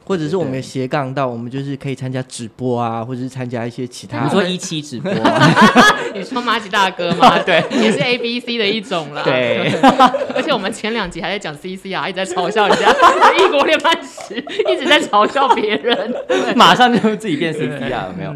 [0.08, 5.12] 或者是我们斜杠到，我们就是可以参加直播啊，或者是参加一些其他，比如说一期直播，
[6.14, 7.38] 你说马吉大哥吗？
[7.44, 9.22] 对，也是 A B C 的一种啦。
[9.22, 9.70] 对，
[10.34, 12.90] 而且我们前两集还在讲 C C 啊，一直在嘲笑人家。
[13.38, 16.14] 异国恋半时，一直在嘲笑别人，
[16.56, 18.34] 马上就自己变 C C 啊，有没有？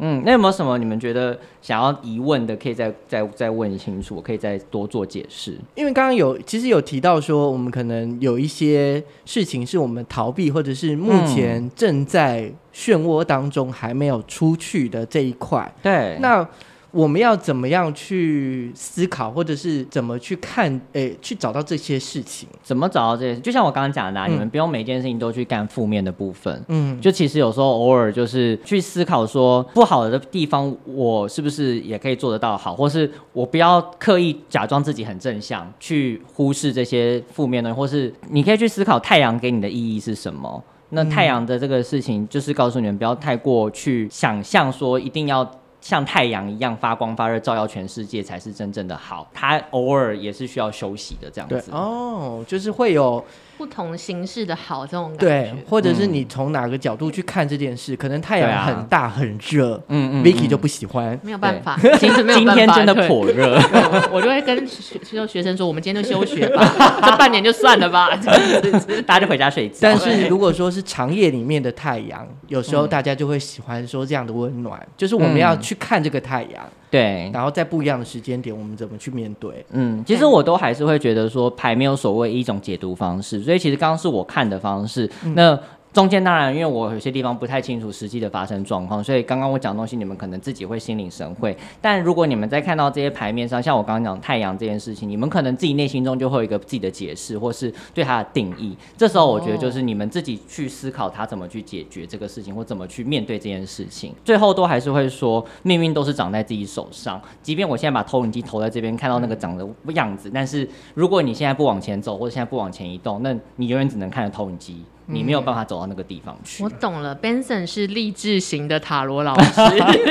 [0.00, 5.56] 嗯，那有没有什么你们觉得想要疑问的，可以再再再问清楚，我可以再多做解释。
[5.74, 15.72] 因为刚刚有其实有提到说，我们可能有一些事情是我们逃避，或者是目前正在漩涡当中还没有出去的这一块。
[15.82, 16.48] 对，那。
[16.92, 22.48] 我们要怎么样去思考，或者是怎么去看，诶、欸，去找到这些事情？
[22.62, 23.40] 怎么找到这些？
[23.40, 26.62] 就像我刚刚讲的、啊嗯，你们不用每件事情都去干负面的部分。
[26.68, 40.62] 嗯，就其实有时候偶尔就是去思考说，不好的地方我是不是也可以做得到好，或是我不要刻意假装自己很正向，去忽视这些负面的，或是你可以去思考太阳给你的意义是什么。
[40.90, 45.48] 那太阳的这个事情，就是告诉你们不要太过去想象说一定要。
[45.80, 49.28] 像太阳一样发光发热，照耀全世界才是真正的好。
[49.32, 51.70] 他偶尔也是需要休息的，这样子。
[51.72, 53.24] 哦，就是会有。
[53.60, 63.60] 不同形式的好，这种感觉，对，或者是你从哪个角度去看这件事，嗯、可能太阳很大很热，嗯嗯，Vicky 就不喜欢，没有办法，今今天真的颇热，
[64.10, 68.08] 我就会跟学学生说，我们今天就休学吧， 这半年就算了吧，
[69.06, 69.76] 大家就回家睡觉。
[69.82, 76.66] 但是如果说是长夜里面的太阳，有时候大家就会喜欢说这样的温暖，就是我们要去看这个太阳。
[76.90, 79.64] 对，然后在不一样的时间点，我们怎么去面对？
[79.70, 85.58] 嗯，其实我都还是会觉得说，牌没有所谓一种解读方式，所以其实刚刚是我看的方式，嗯、那。
[85.92, 91.56] 中间当然，因为我有些地方不太清楚实际的发生状况，所以刚刚我讲东西你们可能自己会心领神会。
[91.80, 98.76] 但如果你们在看到这些牌面上，像我刚刚讲太阳这件事情，你们可能自己内心中就会有一个自己的解释，或是对它的定义。
[98.96, 104.14] 这时候我觉得就是你们自己去思考它怎么去解决这个事情，或怎么去面对这件事情。
[104.24, 107.20] 最后都还是会说，命运都是长在自己手上。
[107.42, 114.84] 即便我现在把投影机投在这边，看到那个长的样子，但是如果你现在不往前走，或者现在不往前移动，那你永远只能看着投影机。
[115.10, 116.62] 你没有办法走到那个地方去。
[116.62, 119.60] 我懂了，Benson 是励志型的塔罗老师，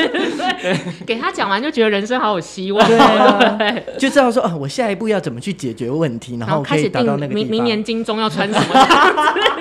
[1.07, 3.57] 给他讲完就觉得人生好有希望，对啊、
[3.97, 7.33] 就知道说啊，我下一步要怎么去解决问题，然后可以达到那个。
[7.33, 8.87] 明明年金钟要穿什么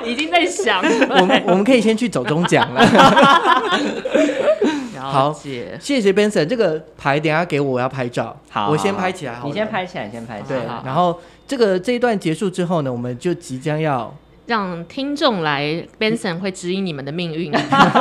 [0.04, 0.82] 已经在想。
[0.82, 2.84] 我们我们可以先去走中奖了。
[5.00, 8.36] 好，谢谢 Benson，这个牌等下给我，我要拍照。
[8.50, 9.46] 好，我先拍起来好。
[9.46, 10.58] 你先拍起来，先拍起来。
[10.60, 14.14] 对，然后这个这一段结束之后呢，我们就即将要。
[14.48, 17.52] 让听众来，Benson 会指引你们的命运，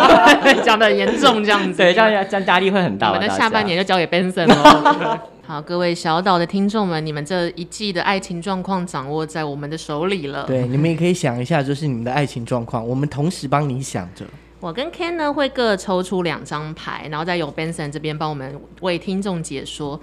[0.63, 3.09] 讲的很严重这样子，对，这样这样压力会很大。
[3.09, 5.21] 我们的下半年就交给 Benson 了。
[5.45, 10.45] 好，各位小岛的听众们，你们这一季的爱情状况掌握在我们的手里了。
[10.45, 14.25] 对，你们也可以想一下，就是你们的爱情状况，我们同时帮你想着。
[14.61, 19.99] 我跟 Ken 呢会各抽出两张牌，然后再由 Benson 这边帮我们为听众解说。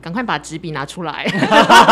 [0.00, 1.26] 赶快把纸笔拿出来，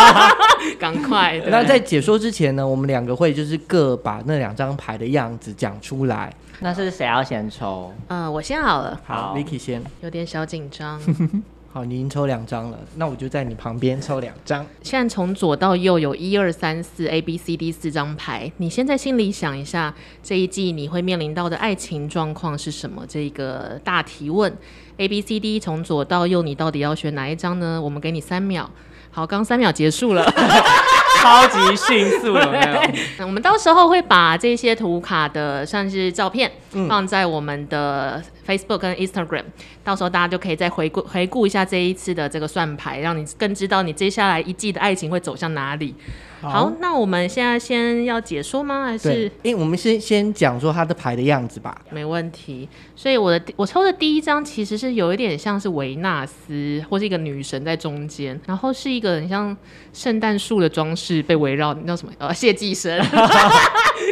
[0.79, 1.40] 赶快！
[1.49, 6.33] 那在解说之前呢，我们两个会就是各把那两张牌的样子讲出来。
[6.61, 7.92] 那是谁要先抽？
[8.09, 9.01] 嗯、呃，我先好了。
[9.07, 9.83] 好，Vicky 先。
[10.01, 11.01] 有点小紧张。
[11.71, 14.64] 好，你已经抽两张了，那我就在你旁边抽两张。
[14.83, 23.05] 现在从左到右有一二三四 A B C D 四张牌，你先在心里想一下，这一季你会面临到的爱情状况是什么？
[23.07, 24.51] 这个大提问。
[24.98, 27.80] A B C D 从左到右，你到底要选哪一张呢？
[27.80, 28.68] 我们给你三秒。
[29.11, 30.22] 好，刚三秒结束了，
[31.22, 32.80] 超级迅速有没有？
[33.18, 36.50] 那我们到时候会把这些图卡的算是照片
[36.88, 45.94] 放在我们的 Facebook 跟 Instagram，嗯，到时候大家就可以再回顾回顾一下这一次的这个算牌，让你更知道你接下来一季的爱情会走向哪里。
[46.40, 48.85] 好，那我们现在先要解说吗？
[48.87, 49.31] 还是？
[49.42, 51.77] 因为我们先先讲说他的牌的样子吧。
[51.90, 52.68] 没问题。
[52.94, 59.57] 所以我的我抽的第一张其实是有一点像是维纳斯或是一个女神在中间，然后是一个很像
[59.92, 62.12] 圣诞树的装饰被围绕，你知道什么？
[62.18, 62.98] 呃，谢济生。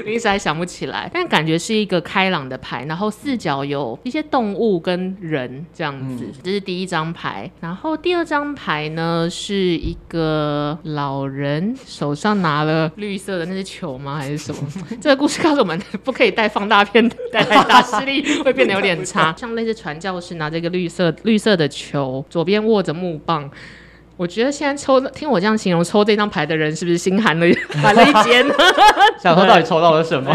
[0.05, 6.25] 临时还想不起来，但感觉是一个开朗的牌，然后四角有一些动物跟人这样子。
[6.25, 14.17] 嗯、这是第一张牌，然后第二张牌呢是一个老人手上拿了绿色的那些球吗？
[14.17, 14.61] 还是什么？
[15.01, 19.33] 这个故事告诉我们，不可以带放大片，带太大视力会变得有点差。
[19.39, 23.49] 像类似传教士拿着一个绿色绿色的球，左边握着木棒。
[24.17, 27.47] 我觉得现在抽听我这样形容抽这张牌的人，是不是心寒了
[27.83, 28.45] 寒了一间？
[29.23, 30.35] 想说到底抽到了什么？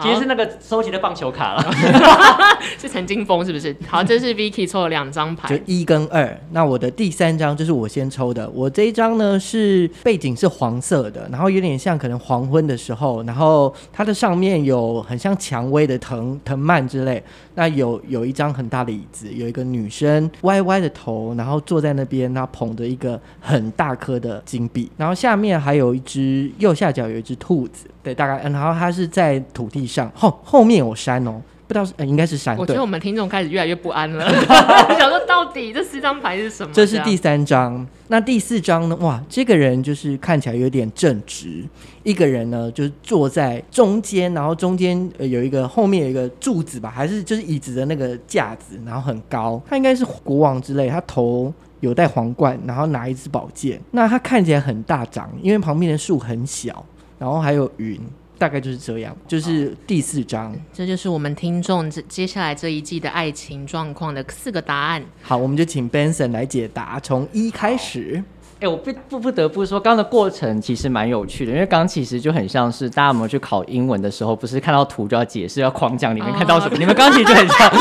[0.00, 1.72] 其实是那个收集的棒球卡了，
[2.78, 3.74] 是陈金峰是不是？
[3.86, 6.38] 好，这是 Vicky 抽了两张牌，就一跟二。
[6.52, 17.22] 那我的第三张就是我先抽的，我这一张呢是背景是黄色的，然后有点像可能黄昏的时候，然后它的上面有很像蔷薇的藤藤蔓之类。
[17.54, 31.42] 那有有一张很大的椅子，有一个女生歪歪的头，然后坐在那边，然后捧着一个很大颗的金币，然后下面还有一只右下角有一只兔子，对，大概，然后它是在土地上，后后面有山哦。
[31.66, 32.56] 不知道是、呃、应该是山。
[32.56, 34.26] 我觉得我们听众开始越来越不安了，
[34.98, 36.72] 想说到底这四张牌是什么？
[36.72, 38.96] 这是第三张，那第四张呢？
[39.02, 41.62] 哇，这个人就是看起来有点正直，
[42.04, 56.82] 一个人呢就是坐在中间，然后中间呃有一个后面有一个柱子吧，还是就是椅子的那个架子，然后很高，他应该是国王之类，他头有戴皇冠，然后拿一支宝剑，那他看起来很大长，因为旁边的树很小，
[57.18, 58.00] 然后还有云。
[58.40, 65.02] 大概就是这样，就是第四章，这就是我们听众这接下来这一季的爱情状况的四个答案。
[65.22, 68.22] 好，我们就请 Benson 来解答，从一开始。
[68.60, 76.76] 哎、欸，我不不不得不说，刚刚的过程其实蛮有趣的，因为刚其实就很像是大家有没有去考英文的时候，不是看到图就要解释，要狂讲里面看到什么？
[76.76, 77.72] 哦、你们刚其实就很像，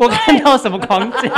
[0.00, 1.30] 我看到什么狂讲，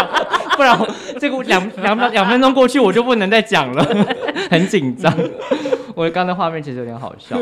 [0.56, 0.78] 不然
[1.18, 3.84] 这个两两秒两分钟过去，我就不能再讲了，
[4.48, 5.12] 很紧张。
[5.94, 7.36] 我刚刚的画面其实有点好笑。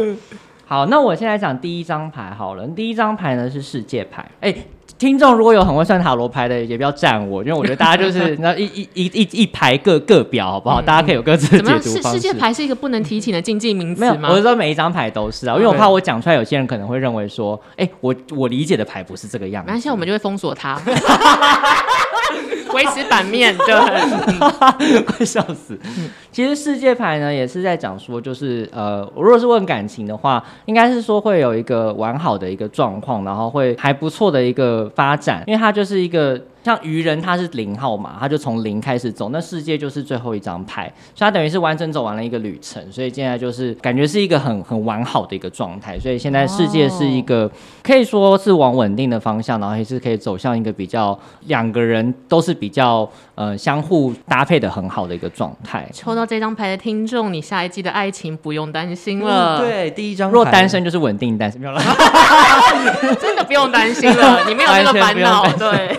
[0.65, 2.67] 好，那我现在讲第一张牌好了。
[2.69, 4.25] 第一张牌呢是世界牌。
[4.41, 10.81] 哎、欸，听众如果有很会算塔罗牌的，也不要赞我，因为我觉得大家就是 那一一一一一排各各表，好不好？
[10.81, 12.19] 嗯、大家可以有各自的解读方式。
[12.19, 14.31] 世界牌是一个不能提起的禁忌名词吗？
[14.31, 19.71] 我是说每一张牌都是啊，因为我怕我讲出来，有些人可能会认为说，哎、欸，我我理解的牌不是这个样子。
[19.71, 20.81] 那现在我们就会封锁他。
[22.75, 25.79] 维持版面，对， 快笑死。
[26.31, 36.41] 其实世界牌呢，也是在讲说，就是呃，如果是问感情的话，应该是说会有一个完好的一个状况，然后会还不错的一个发展，因为它就是一个。
[36.62, 47.51] 像愚人，他是零号嘛，他就从零开始走，那世界就是最后一张牌，所以他等于是完整走完了一个旅程，所以现在就是感觉是一个很很完好的一个状态，所以现在世界是一个
[47.83, 55.88] 可以说是往稳定的方向，然后也是可以走向一个比较两个人都是比较呃相互搭配的很好的一个状态。
[55.92, 59.59] 抽到这张牌的听众，你下一季的爱情不用担心了。
[59.59, 61.83] 嗯、对，第一张若单身就是稳定单身，没有了，
[63.20, 65.98] 真的不用担心了，你没有这个烦恼，对。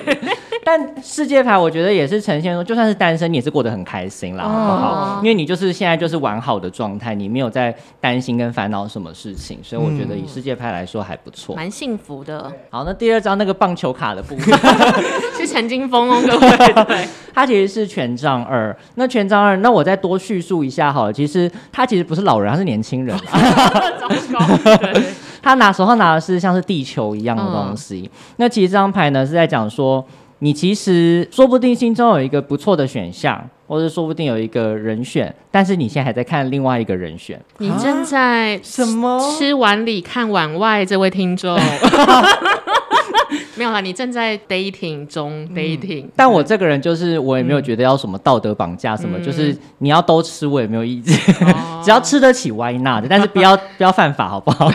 [0.65, 5.19] 但世界牌我觉得也是呈现说，就算是单身，你也是过得很开心啦，好不好？
[5.21, 12.51] 因为你就是现在就是完好的状态，你没有在担心跟烦恼什么事情，所以我觉得以世界牌来说还不错，蛮幸福的。
[12.69, 14.57] 好，那第二张那个棒球卡的部分
[15.37, 18.75] 是陈金峰哦，各位， 对，他其实是权杖二。
[18.95, 23.17] 那权杖二，那我再多叙述一下好了，其实他其实不是老人，他是年轻人。
[23.99, 25.03] 糟糕，对，
[25.41, 28.09] 他拿手上拿的是像是地球一样的东西。
[28.13, 30.05] 嗯、那其实这张牌呢是在讲说。
[30.43, 37.39] 你其实说不定心中有一个不错的选项，或者说不定有一个人选，但是你现在还在看另外一个人选。
[37.59, 41.57] 你正在什么吃碗里看碗外，这位听众。
[43.63, 54.69] 没有啦，你正在 dating 中 dating，、嗯、但我这个人就是我也没有觉得要什么道德绑架什么，嗯、就是你要都吃我也没有意见，嗯、 只要吃得起 why not，但是不要 不要犯法好不好？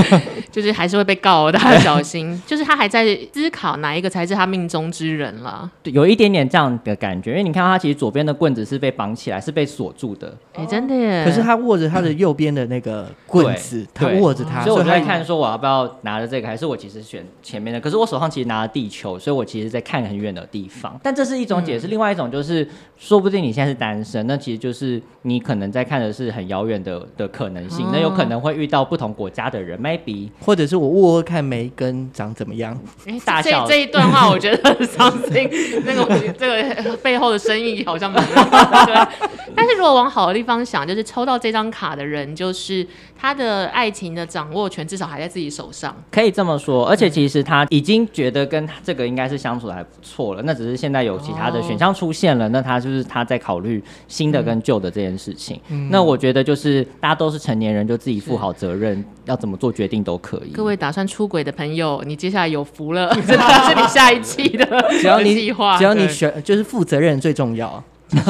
[0.52, 2.40] 就是还是会被告，大家小心。
[2.46, 11.24] 就是他还在思考哪一个才是他命中之人了，对，有一点点这样的感觉，因为你看他其实左边的棍子是被绑起来，是被锁住的，哎、欸，真的耶。
[11.24, 17.80] 可是他握着他的右边的那个棍子，嗯、他握着他，所以我就在看说我要不要拿着这个，还是我其实选前面的？
[17.80, 20.98] 可是我手上其实拿了地球，所以我其实在看很远的地方。
[21.04, 32.76] 但这是一种解释，嗯、另外一种就是，说不定你现在是单身，那其实就是你可能在看的是很遥远的的可能性，哦、那有可能会遇到不同国家的人，maybe，或者是我握握看梅根长怎么样。
[33.06, 35.48] 欸、大小这这一段话我觉得很伤心，
[35.84, 36.48] 那个这
[36.82, 39.28] 个背后的深意好像蛮对。
[39.56, 42.84] 但是如果往好的地方想，就是抽到这张卡的人，就是
[43.16, 46.84] 他的爱情的掌握权至少还在自己手上，可以这么说。
[46.88, 55.60] 而且其实他已经觉得跟这个应该是相处的还不错了，那只是现在有其他的选项出现了，哦、那他就是他在考虑新的跟旧的这件事情。
[55.68, 60.50] 嗯、那我觉得就是大家都是成年人，就自己负好责任，要怎么做决定都可以。
[60.52, 64.64] 各位打算出轨的朋友，你接下来有福了，这是你下一期的
[65.02, 67.82] 只要你计划，只要你选，就是负责任最重要。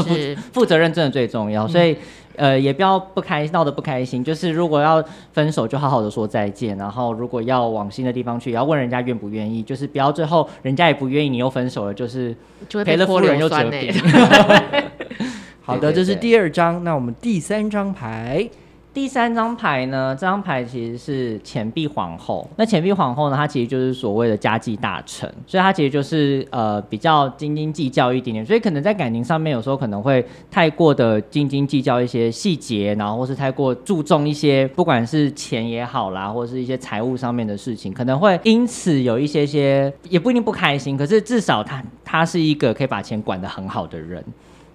[0.07, 1.95] 是 负责任真的最重要，所以
[2.37, 4.23] 呃也不要不开闹得不开心。
[4.23, 6.77] 就是如果要分手，就好好的说再见。
[6.77, 9.63] 然后如果要往新的地方去，也要问人家愿不愿意。
[9.63, 12.35] 就是不要最后人家也不愿意，你又分手了，就是
[12.85, 13.93] 赔了夫人又折兵。
[15.63, 16.83] 好的，这是第二张。
[16.85, 18.49] 那我们第三张牌。
[18.95, 20.15] 第三张牌呢？
[20.15, 22.49] 这张牌其实是钱币皇后。
[22.57, 23.37] 那钱币皇后呢？
[23.37, 28.47] 她其实就是所谓的家计大臣，所以她其实就是呃比较斤斤计较一点点。
[28.47, 40.97] 所以可能在感情上面，有时候可能会太过的斤斤计较一些细节，然后或是太过注重一些不管是钱也好啦，或是一些财务上面的事情，可能会因此有一些些也不一定不开心。
[40.97, 44.25] 可是至少她她是一个可以把钱管得很好的人，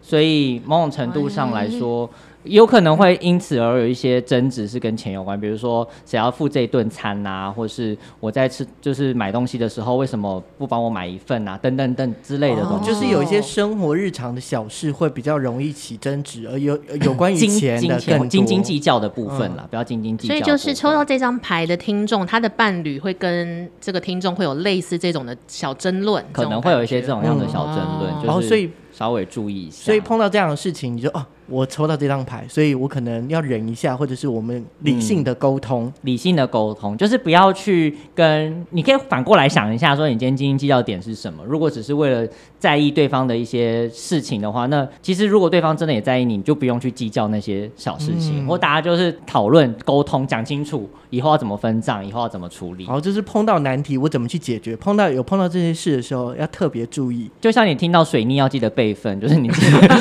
[0.09, 2.09] 所以某种程度上来说。
[2.43, 12.87] 有可能会因此而有一些争执，是跟钱有关，比如说谁要付这顿餐啊，或是我在吃就是买东西的时候，为什么不帮我买一份啊，等等等之类的东西。
[12.87, 20.33] 就是有一些生活日常的小事会比较容易起争执，而有 有关于钱的更斤斤计较的部分啦，不要斤斤计较。
[20.33, 29.85] 所以就是抽到这张牌的听众，他的伴侣会跟这个听众会有类似这种的小争论，可能会有一些这种样的小争论，就是所以稍微注意一下。
[29.85, 31.25] 所以碰到这样的事情，你就哦。
[31.49, 41.43] 我抽到这张牌，所以我可能要忍一下，或者是我们理性的沟通，嗯、理性的沟通，就是不要去跟，你可以反过来想一下，说你今天斤斤计较点是什么？
[41.45, 42.27] 如果只是为了
[42.59, 52.85] 在意对方的一些事情的话，那其实如果对方真的也在意你，你就不用去计较那些小事情，或、嗯、大家就是讨论沟通，讲清楚以后要怎么分账，以后要怎么处理。
[52.85, 54.75] 好，就是碰到难题，我怎么去解决？
[54.75, 57.31] 碰到有碰到这些事的时候，要特别注意。
[57.41, 59.47] 就像你听到水逆要记得备份，就是你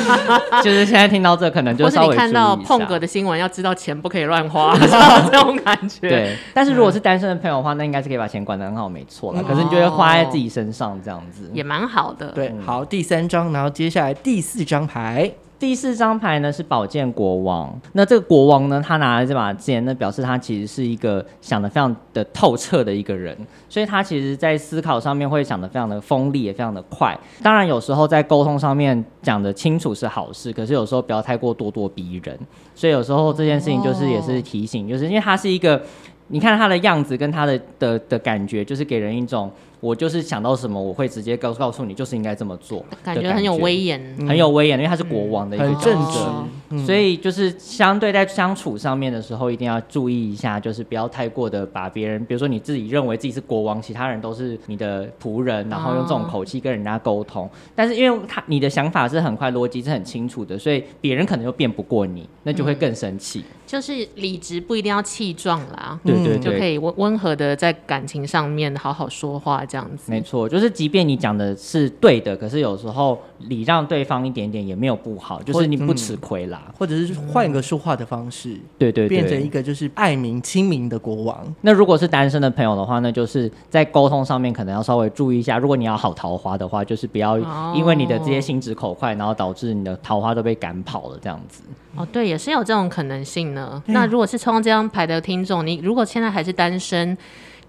[0.63, 1.38] 就是现在听到。
[1.39, 4.75] 这可能就稍微看到碰格的新闻，要知道钱不可以乱花，
[5.31, 6.09] 这种感觉。
[6.09, 9.41] 对，但是如果是单身的朋友的话，那应该是可以把钱管得很好，没错了。
[9.41, 12.27] 可是你就会花在自己身上，这样子也蛮好的。
[12.33, 15.31] 对，好，第三张，然后接下来第四张牌。
[15.59, 23.37] 第四张牌呢是宝剑国王，那这个国王呢，他拿了这把剑，那表示他其实是一个想得非常的透彻的一个人，
[23.67, 27.17] 所以他其实在思考上面会想得非常的锋利，也非常的快。
[27.43, 32.39] 当然有时候在沟通上面讲得清楚是好事，可是有时候不要太过咄咄逼人。
[32.73, 35.81] 所以有时候这件事情就是也是提醒，就是因为他是一个，
[36.27, 39.51] 你看他的样子跟他的的的感觉，就是给人一种。
[39.79, 63.39] 我就是想到什么，我会直接告告诉你，就是应该这么做感，觉很有威严，很有威严，因为他是国王的一个正直，所以就是相对在相处上面的时候，一定要注意一下，就是不要太过的把别人，比如说你自己认为自己是国王，其他人都是你的仆人，然后用这种口气跟人家沟通，哦，但是因为他你的想法是很快，逻辑是很清楚的，所以别人可能又辩不过你，那就会更生气。
[63.39, 63.55] 嗯。
[63.69, 70.11] 就是理直不一定要气壮啦，对对对，就可以温温和的在感情上面好好说话这样子。
[70.11, 73.17] 没错，就是即便你讲的是对的，可是有时候
[73.47, 81.55] 礼让对方一点点也没有不好，就是你不吃亏啦，或者是换一个说话的方式，对对，变成一个就是爱民亲民的国王。
[81.61, 85.59] 那如果是单身的朋友的话，那就是在沟通上面可能要稍微注意一下。
[85.59, 87.37] 如果你要好桃花的话，就是不要
[87.75, 91.61] 因为你的这些心直口快，然后导致你的桃花都被赶跑了这样子。
[91.95, 93.81] 哦，对，也是有这种可能性呢。
[93.87, 97.17] 那如果是抽到这张牌的听众，你如果现在还是单身，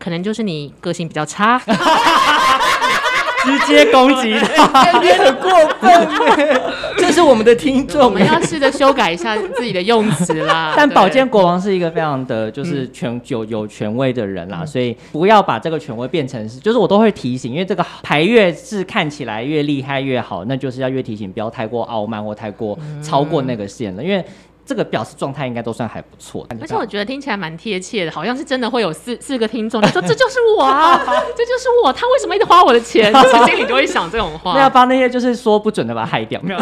[0.00, 1.62] 可能就是你个性比较差。
[3.42, 6.06] 直接攻击他，你很过分。
[6.98, 10.74] 这是我们的听众，我们要试着修改一下自己的用词啦。
[10.76, 24.22] 但宝剑国王是一个非常的，就是权有有权威的人啦，嗯，所以不要把这个权威变成是，就是我都会提醒，因为这个牌越是看起来越厉害越好，那就是要越提醒，不要太过傲慢或太过超过那个线了，因为。
[24.70, 30.96] 这个表示状态应该都算还不错，而且我觉得听起来蛮贴切的，好像是真的会有四四个听众，你说 这就是我啊，
[31.36, 33.12] 这就是我，他为什么一直花我的钱？
[33.20, 34.52] 就是心里就会想这种话。
[34.54, 36.60] 那要把那些就是说不准的把他害掉，没有，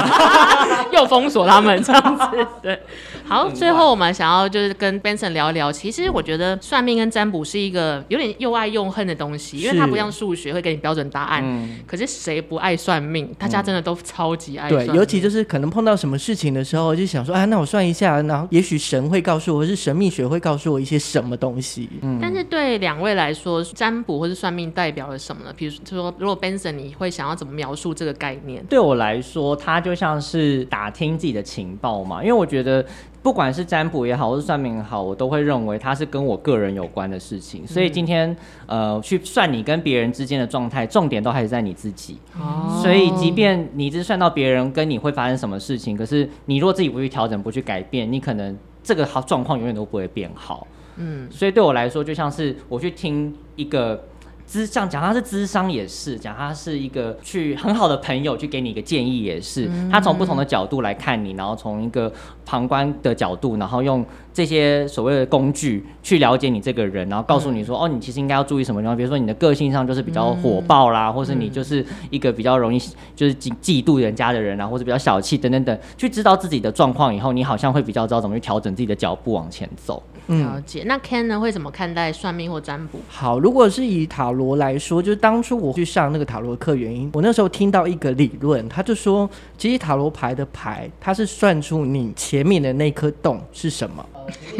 [0.90, 2.46] 又封锁他们这样子。
[2.62, 2.80] 对，
[3.26, 13.30] 好，最后我们想要就是跟 Benson 聊一聊，其实我觉得算命跟占卜是一个有点又爱又恨的东西，因为它不像数学会给你标准答案，嗯、可是谁不爱算命？
[13.38, 14.92] 大家真的都超级爱算命。
[14.94, 17.97] 对，尤其就是可能碰到什么事情的时候，就想说，哎，那我算一。
[17.98, 21.88] 下，然后也许神会告诉我，或是神秘学会告诉我一些什么东西。
[22.02, 25.52] 嗯，但是对两位来说，占卜或是算命代表了什么呢？
[25.56, 28.64] 比如说，如果 Benson，你会想要怎么描述这个概念？
[28.66, 32.22] 对我来说，它就像是打听自己的情报嘛。
[32.22, 32.84] 因为我觉得，
[33.22, 37.66] 不管是占卜也好，或是算命也好，我都会认为它是跟我个人有关的事情。
[37.66, 38.34] 所以今天，
[38.66, 42.18] 呃，去算你跟别人之间的状态，重点都还是在你自己。
[42.38, 42.80] 哦。
[42.82, 50.66] 所以，即便你只算到别人跟你会发生什么事情，可是你如果自己不去调整、不去改变，你可能这个好状况永远都不会变好。
[50.96, 51.28] 嗯。
[51.30, 54.02] 所以对我来说，就像是我去听一个。
[54.50, 62.10] 咨像讲他是智商也是，讲他是一个去很好的朋友去给你一个建议也是，嗯、他从不同的角度来看你，然后从一个
[62.46, 72.78] 旁观的角度，然后用这些所谓的工具去了解你这个人，然后告诉你说，嗯、哦，你其实应该要注意什么地方，比如说你的个性上就是比较火爆啦，嗯、或是你就是一个比较容易
[73.14, 80.02] 就是嫉嫉妒人家的人啊，或者比较小气等等等，去知道自己的状况以后，你好像会比较知道怎么去调整自己的脚步往前走。
[80.28, 80.82] 了解。
[80.86, 83.00] 那 Ken 呢，会怎么看待算命或占卜？
[83.08, 94.04] 好，如果是以塔罗来说，就是当初我去上那个塔罗课原因，我那时候听到一个理论，他就说，其实塔罗牌的牌，它是算出你前面的那颗洞是什么。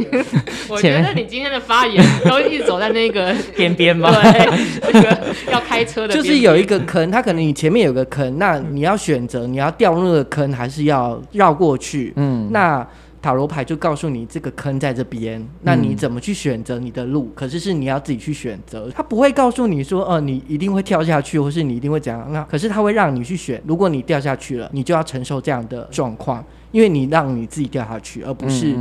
[0.71, 4.11] 我觉得你今天的发言都一直走在那个边边吗？
[4.33, 12.14] 对，那个要开车的 就是有一个坑，它可能你前面有个坑，那你要选择你要掉入那个坑，还是要绕过去？
[12.16, 12.87] 嗯，那。
[13.21, 17.25] 塔罗牌就告诉你这个坑在这边，那你怎么去选择你的路？
[17.25, 22.33] 嗯、可是是你要自己去选择，他不会告诉你说，呃，你一定会跳下去，或是你一定会怎样。
[22.33, 28.77] 那可是他会让你去选，如果你掉下去了，你就要承受这样的状况，因为你让你自己掉下去，而不是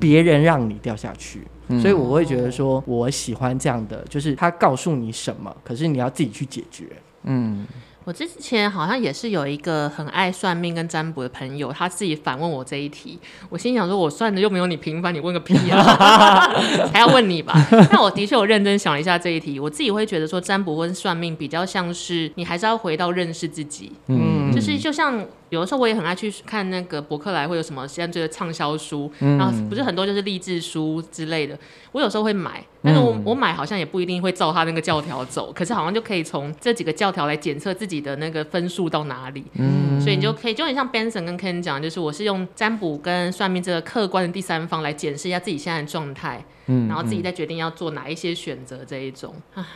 [0.00, 1.40] 别人让你掉下去。
[1.40, 6.86] 嗯嗯嗯，所以我会觉得说，我喜欢这样的，就是他告诉你什么，可是你要自己去解决。
[7.24, 7.66] 嗯。
[8.04, 16.50] 我之前好像也是有一个很爱算命跟占卜的朋友，他自己反问我这一题，我心想说，我算的又没有你平凡，你问个屁啊，
[16.92, 17.54] 还要问你吧？
[17.92, 25.24] 那我的确有认真想了一下这一题，我自己会觉得说，占卜跟算命比较像是你还是要回到认识自己，嗯，就是就像。
[25.52, 31.54] 有的时候我也很爱去看那个博客来会有什么现在这个畅销书，嗯、然后不是很多就是励志书之类的。
[31.92, 39.44] 我有时候会买，但是我、嗯、我买好像也不一定会照他那个教条走，可是好像就可以从这几个教条来检测自己的那个分数到哪里。
[39.58, 49.34] 嗯，所以你就可以就很像 Benson 跟 Ken 讲，就是我是用占卜跟算命这个客观的第三方来检视一下自己现在的状态，嗯，然后自己再决定要做哪一些选择这一种。
[49.52, 49.68] 啊，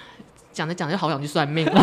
[0.55, 1.69] 讲着讲着就好想去算命。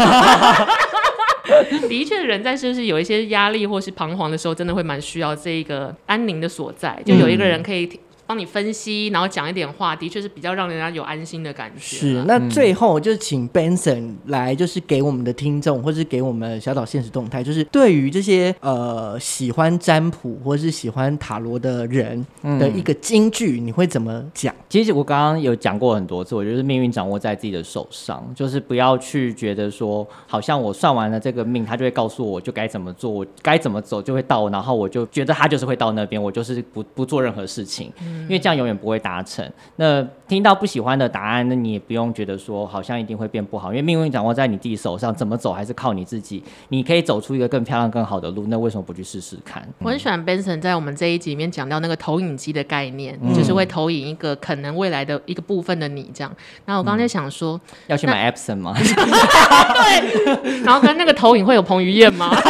[1.90, 8.00] 的确，人在是不是有一些压力或是彷徨的时候，真的会蛮需要这一个安宁的所在，就有一个人可以。
[8.26, 11.80] 帮你分析，然后讲一点话，的确是比较让人家有安心的感觉。
[11.80, 24.54] 是，那最后就请 Benson 来，就是给我们的听众，或是给我们小岛现实动态，就是对于这些呃喜欢占卜或是喜欢塔罗的人的一个金句，你会怎么讲？
[24.70, 37.92] 其实我刚刚有讲过很多次，我觉得命运掌握在自己的手上，就是不要去觉得说，好像我算完了这个命，他就会告诉我就该怎么做，我该怎么走就会到，然后我就觉得他就是会到那边，我就是不不做任何事情。
[38.22, 39.48] 因为这样永远不会达成。
[39.76, 46.44] 那听到不喜欢的答案，那你也不用觉得说好像一定会变不好，因为命运掌握在你自己手上，怎么走还是靠你自己。
[46.70, 49.68] 你可以走出一个更漂亮、更好的路，那为什么不去试试看？
[49.80, 56.36] 我很喜欢 Benson 在我们这一集里面讲到那个投影机的概念，嗯、就是会投影一个可能未来的一个部分的你这样。
[56.66, 58.74] 然后我刚才想说，嗯、要去买 Epson 吗？
[58.80, 60.64] 对。
[60.64, 62.36] 然后跟那个投影会有彭于晏吗？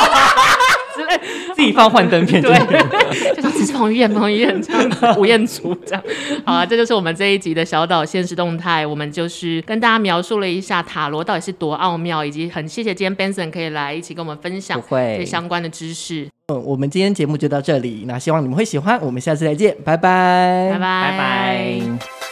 [1.56, 2.54] 自己放幻灯片，对，
[3.42, 6.04] 就是彭于晏，彭于晏这样，吴彦祖这样。
[6.46, 8.86] 好啊，这就是我们这一集的小岛现实动态。
[8.86, 16.28] 我们就是跟大家描述了一下塔罗到底是多奥妙，以及很谢谢今天 Benson 可以来一起跟我们分享这相关的知识。
[16.48, 22.23] 嗯，我们今天节目就到这里，那希望你们会喜欢，我们下次再见，拜拜，拜拜，拜拜。